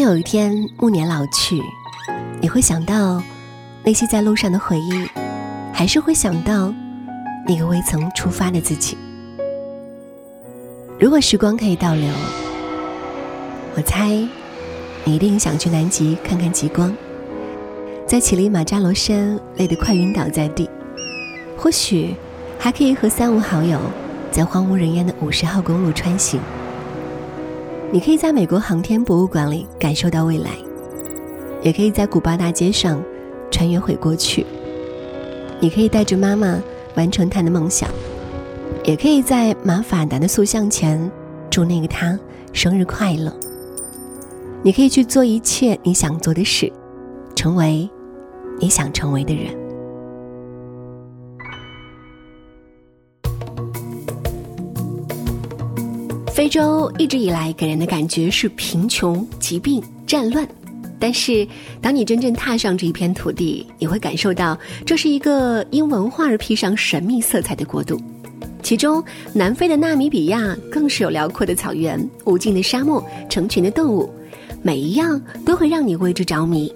[0.00, 1.60] 有一天暮年老去，
[2.40, 3.22] 你会想到
[3.84, 5.06] 那些在路上的回忆，
[5.74, 6.72] 还是会想到
[7.46, 8.96] 那个未曾出发的自己？
[10.98, 12.08] 如果时光可以倒流，
[13.76, 14.08] 我猜
[15.04, 16.96] 你一定想去南极看看极光，
[18.06, 20.68] 在乞力马扎罗山累得快晕倒在地，
[21.58, 22.14] 或许
[22.58, 23.78] 还可以和三五好友
[24.30, 26.40] 在荒无人烟的五十号公路穿行。
[27.92, 30.50] 你可以在美国航天博物馆里感受到未来，
[31.60, 33.02] 也可以在古巴大街上
[33.50, 34.46] 穿越回过去。
[35.58, 36.62] 你可以带着妈妈
[36.94, 37.90] 完成她的梦想，
[38.84, 41.10] 也可以在马法达的塑像前
[41.50, 42.16] 祝那个他
[42.52, 43.34] 生日快乐。
[44.62, 46.72] 你可以去做一切你想做的事，
[47.34, 47.90] 成为
[48.60, 49.59] 你想成为的人。
[56.40, 60.48] 非洲一直以来给人的感觉是贫穷、疾病、战乱，
[60.98, 61.46] 但是
[61.82, 68.00] 当你真正踏上这一片土地，你会感受到这是一个因文化而披上神秘色彩的国度。
[68.62, 74.10] 其中，南非的纳米比亚更是有辽阔的草原、无尽的沙漠、成群的动物，
[74.62, 76.72] 每一样都会让你为之着迷。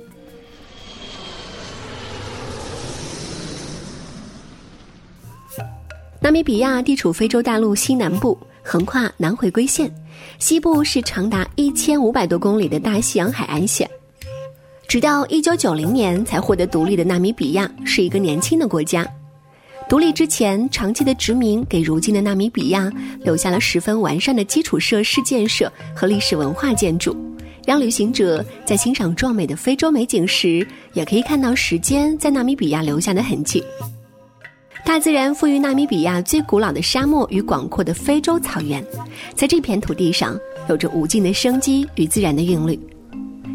[6.20, 8.38] 纳米比亚地处非洲大陆西南部。
[8.64, 9.92] 横跨南回归线，
[10.38, 13.88] 西部是长达一千五百多公里的大西洋海岸线。
[14.88, 19.06] 直到一九九零年才获得独立的纳米比亚是一个年轻的国家。
[19.88, 22.90] 独立之前，长期的殖民给如今的纳米比亚
[23.20, 27.14] 留下了十分完善的基础设施建设和历史文化建筑，
[27.66, 33.62] 让旅行者在欣赏壮美的非洲美景时，也可以看到时间在纳米比亚留下的痕迹。
[34.84, 38.84] 大自然赋予纳米比亚最古老的沙漠与广阔的非洲草原，
[39.34, 42.78] 在这片土地上有着无尽的生机与自然的韵律。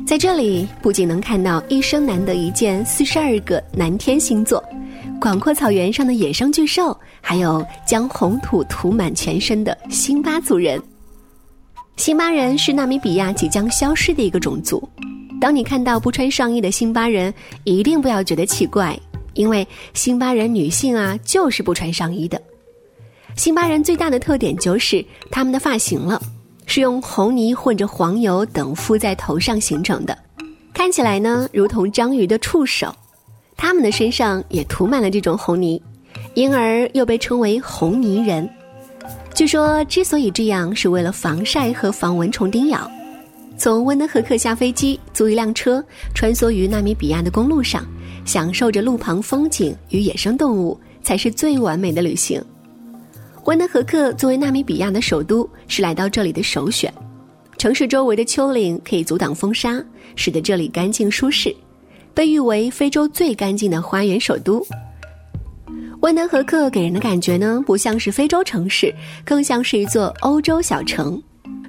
[0.07, 4.61] 在这里，不仅能看到一生难得一见四十二个南天星座，
[5.21, 10.81] 广阔草原上的野生巨兽，还有将红土涂满全身的辛巴族人。
[11.95, 14.81] 辛巴人是纳米比亚即将消失的一个种族。
[15.39, 17.31] 当你看到不穿上衣的辛巴人，
[17.65, 18.99] 一定不要觉得奇怪。
[19.39, 22.41] 因为辛巴人女性啊，就是不穿上衣的。
[23.37, 26.21] 辛巴人最大的特点就是他们的发型了，
[26.65, 30.17] 是用红泥混着黄油等敷在头上形成的，
[30.73, 32.93] 看起来呢如同章鱼的触手。
[33.55, 35.81] 他们的身上也涂满了这种红泥，
[36.33, 38.49] 因而又被称为红泥人。
[39.33, 42.91] 据说之所以这样，是为了防晒和防蚊虫叮咬。
[43.57, 45.81] 从温德河克下飞机，租一辆车，
[46.13, 47.85] 穿梭于纳米比亚的公路上。
[48.29, 52.39] 享受着路旁风景与野生动物，才是最完美的旅行。
[53.45, 56.93] 温德河克作为纳米比亚的首都，是来到这里的首选。
[57.57, 59.83] 城市周围的丘陵可以阻挡风沙，
[60.15, 61.51] 使得这里干净舒适，
[62.13, 64.63] 被誉为非洲最干净的花园首都。
[66.01, 68.93] 温德河克给人的感觉呢，不像是非洲城市，
[69.25, 71.19] 更像是一座欧洲小城。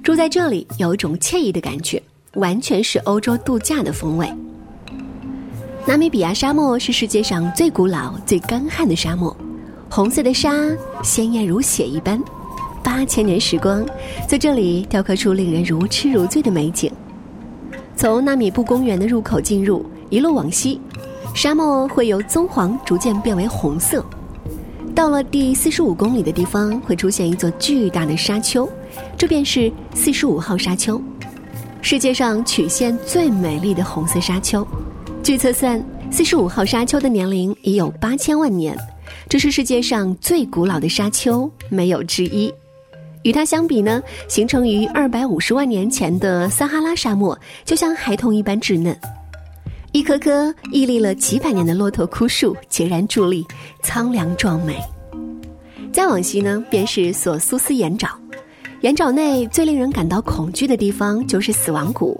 [0.03, 1.99] 住在这里有一种惬意的感觉，
[2.35, 4.31] 完全是欧洲度假的风味。
[5.87, 9.35] 纳米比亚沙漠是世界上最古老、最干旱的沙漠，
[9.89, 10.53] 红色的沙
[11.01, 12.21] 鲜艳如血一般。
[12.83, 13.83] 八千年时光，
[14.27, 16.91] 在这里雕刻出令人如痴如醉的美景。
[17.95, 20.79] 从纳米布公园的入口进入，一路往西，
[21.33, 24.05] 沙漠会由棕黄逐渐变为红色。
[24.93, 28.69] 到了第四十五公里的地方，会出现一座巨大的沙丘，
[29.17, 31.01] 这便是四十五号沙丘，
[31.81, 34.65] 世界上曲线最美丽的红色沙丘。
[35.23, 38.75] 据测算，四十五号沙丘的年龄已有八千万年，
[39.29, 42.51] 这是世界上最古老的沙丘，没有之一。
[43.21, 48.97] 与它相比呢，形成于二百五十万年前的撒哈拉沙漠就像孩童一般稚嫩。
[49.91, 53.45] 一棵棵屹立了几百年的骆驼枯树孑然伫立，
[53.83, 54.75] 苍凉壮美。
[55.93, 58.09] 再往西呢，便是索苏斯岩沼。
[58.81, 62.19] 岩沼内最令人感到恐惧的地方就是死亡谷。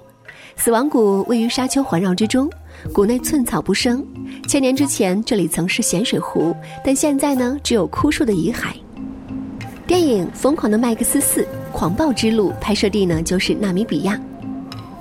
[0.55, 2.49] 死亡谷位于沙丘环绕之中。
[2.93, 4.03] 谷内寸草不生，
[4.47, 8.73] 千年之前这里曾是咸水湖，但现在呢只有枯树的遗骸。
[9.85, 14.19] 电影《疯狂的麦克斯四：狂暴之路》拍摄地呢就是纳米比亚。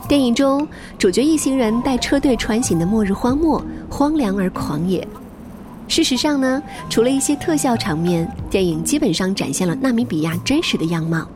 [0.08, 0.66] 电影中
[0.98, 5.06] 主角一行人带车队穿行的末日荒漠，荒凉而狂野。
[5.88, 11.26] 事实上呢，除了一些特效场面，电影基本上展现了纳米比亚真实的样貌。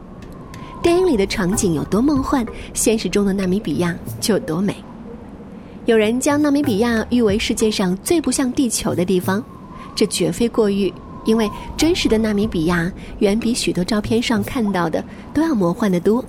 [0.84, 2.44] 电影里的场景有多梦幻，
[2.74, 4.76] 现实中的纳米比亚就有多美。
[5.86, 9.42] 有人将纳米比亚誉为世界上最不像地球的地方，
[9.94, 10.92] 这绝非过誉，
[11.24, 15.02] 因为真实的纳米比亚远比许多照片上看到的
[15.32, 16.22] 都要魔幻得多。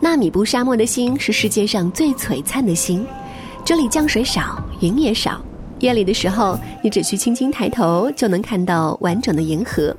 [0.00, 3.06] 纳米布沙漠的星是世界上最璀璨的星，
[3.64, 5.40] 这里降水少，云也少，
[5.78, 9.96] 夜里的时候你只需轻轻抬头就能看到完整的银河。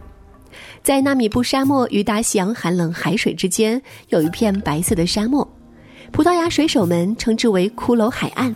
[0.84, 5.48] 在纳米布沙漠与大西洋寒冷海水之间，有一片白色的沙漠，
[6.12, 8.56] 葡萄牙水手们称之为骷髅海岸。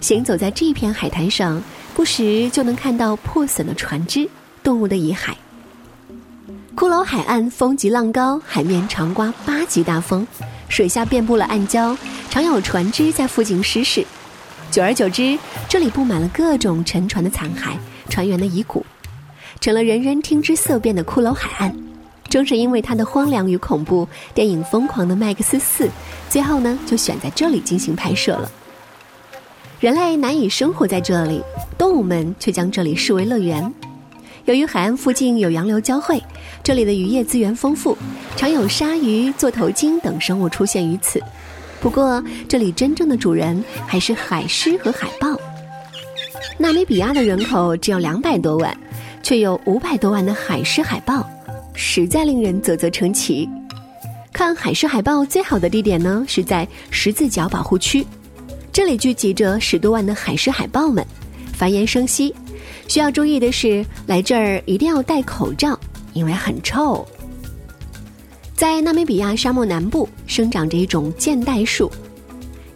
[0.00, 1.62] 行走在这片海滩上，
[1.94, 4.28] 不时就能看到破损的船只、
[4.62, 5.32] 动物的遗骸。
[6.74, 10.26] 骷髅海岸风急浪高，海面常刮八级大风，
[10.68, 11.96] 水下遍布了暗礁，
[12.30, 14.04] 常有船只在附近失事。
[14.70, 15.38] 久而久之，
[15.68, 17.76] 这里布满了各种沉船的残骸、
[18.08, 18.84] 船员的遗骨，
[19.60, 21.76] 成了人人听之色变的骷髅海岸。
[22.28, 25.86] 正是因为它的荒凉与恐怖，电影《疯狂的麦克斯四》
[26.30, 28.50] 最后呢就选在这里进行拍摄了。
[29.80, 31.42] 人类难以生活在这里，
[31.76, 33.70] 动物们却将这里视为乐园。
[34.44, 36.22] 由于海岸附近有洋流交汇，
[36.62, 37.96] 这里的渔业资源丰富，
[38.36, 41.22] 常有鲨鱼、座头鲸等生物出现于此。
[41.80, 45.38] 不过，这里真正的主人还是海狮和海豹。
[46.58, 48.76] 纳米比亚的人口只有两百多万，
[49.22, 51.28] 却有五百多万的海狮、海豹，
[51.74, 53.48] 实在令人啧啧称奇。
[54.32, 58.04] 看海狮、海豹最好的地点呢，是在十字角保护区，
[58.72, 61.06] 这里聚集着十多万的海狮、海豹们，
[61.52, 62.34] 繁衍生息。
[62.88, 65.78] 需要注意的是，来这儿一定要戴口罩，
[66.14, 67.06] 因为很臭。
[68.56, 71.90] 在纳米比亚沙漠南部生长着一种箭袋树，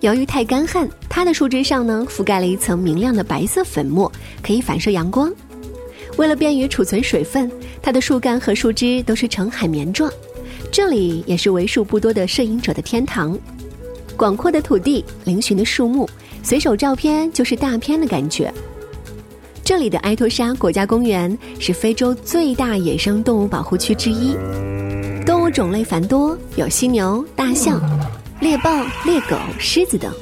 [0.01, 4.11] 由于太干旱，它的树枝上呢覆盖了一层明亮的白色粉末，
[4.43, 5.33] 可以反射阳光。
[6.17, 7.51] 为了便于储存水分，
[7.83, 10.11] 它的树干和树枝都是呈海绵状。
[10.71, 13.39] 这里也是为数不多的摄影者的天堂。
[14.17, 16.09] 广阔的土地，嶙峋的树木，
[16.43, 18.53] 随手照片就是大片的感觉。
[19.63, 24.35] 这里的埃托沙国家公园是非洲最大野生动物保护区之一，
[25.27, 27.81] 动物种类繁多，有犀牛、大象、
[28.41, 30.13] 猎豹、猎狗、狮子等。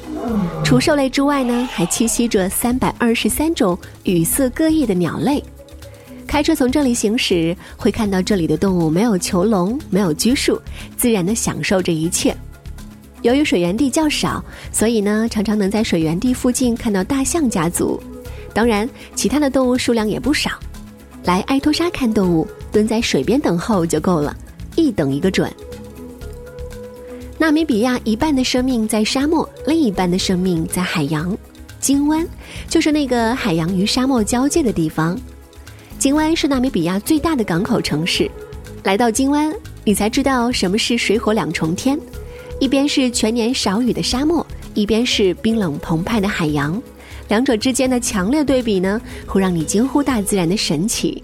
[0.64, 5.44] 除兽类之外呢，还栖息着三百二十三种羽色各异的鸟类。
[6.34, 10.60] 开车从这里行驶，会看到这里的动物没有囚笼，没有拘束，
[10.96, 12.36] 自然的享受着一切。
[13.22, 18.02] 由于水源地较少，所以呢，常常能在水源地附近看到大象家族。
[18.52, 20.50] 当然，其他的动物数量也不少。
[21.22, 24.36] 来埃托沙看动物，蹲在水边等候就够了，
[24.74, 25.48] 一等一个准。
[27.38, 31.38] 纳米比亚一半的生命在沙漠，另一半的生命在海洋。
[31.78, 32.26] 金湾
[32.68, 35.16] 就是那个海洋与沙漠交界的地方。
[35.98, 38.30] 金湾是纳米比亚最大的港口城市。
[38.82, 39.54] 来到金湾，
[39.84, 41.98] 你才知道什么是水火两重天：
[42.60, 46.80] 一边是全年少雨的沙漠，一边是冰冷澎湃的海洋。
[47.28, 51.22] 两者之间的强烈对比呢，会让你惊呼大自然的神奇。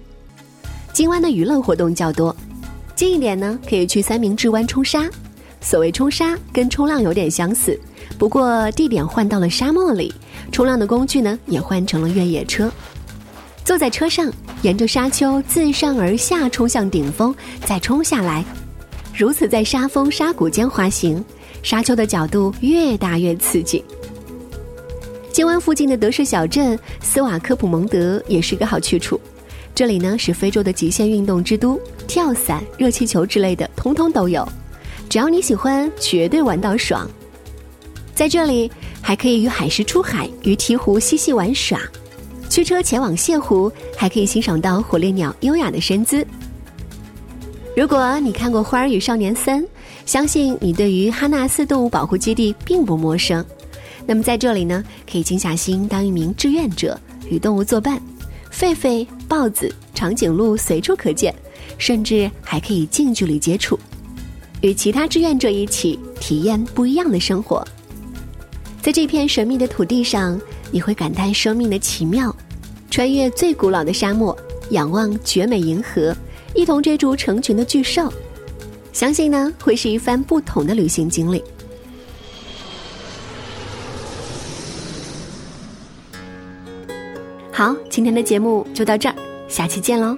[0.94, 2.34] 金湾的娱乐活动较多，
[2.96, 5.08] 近一点呢，可以去三明治湾冲沙。
[5.60, 7.78] 所谓冲沙，跟冲浪有点相似，
[8.18, 10.10] 不过地点换到了沙漠里，
[10.50, 12.72] 冲浪的工具呢也换成了越野车。
[13.64, 14.30] 坐在车上，
[14.62, 17.34] 沿着沙丘自上而下冲向顶峰，
[17.64, 18.44] 再冲下来，
[19.14, 21.24] 如此在沙峰沙谷间滑行，
[21.62, 23.84] 沙丘的角度越大越刺激。
[25.32, 29.20] 金湾附近的德式小镇斯瓦科普蒙德也是个好去处，
[29.72, 34.46] 这里呢是非洲的极限运动之都，跳伞、热气球之类的通通都有，
[35.08, 37.08] 只要你喜欢，绝对玩到爽。
[38.12, 41.80] 在这里还可以与海狮出海，与鹈鹕嬉戏玩耍，
[42.50, 46.26] 驱车前往泻湖，还可以欣赏到火烈鸟优雅的身姿。
[47.76, 49.62] 如果你看过《花儿与少年三》，
[50.04, 53.42] 相信你对于哈纳斯动物保护基地并不陌生。
[54.04, 58.02] 那么在这里呢，可以静下心当一名志愿者，与动物作伴，
[58.52, 61.32] 狒狒、豹子、长颈鹿随处可见，
[61.78, 63.78] 甚至还可以近距离接触，
[64.60, 67.64] 与其他志愿者一起体验不一样的生活。
[68.82, 70.40] 在这片神秘的土地上，
[70.70, 72.34] 你会感叹生命的奇妙，
[72.90, 74.36] 穿越最古老的沙漠，
[74.70, 76.16] 仰望绝美银河，
[76.54, 78.12] 一同追逐成群的巨兽，
[78.92, 81.42] 相信呢会是一番不同的旅行经历。
[87.52, 89.14] 好，今天的节目就到这儿，
[89.48, 90.16] 下期见喽。